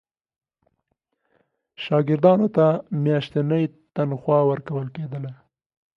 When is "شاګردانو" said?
1.83-2.47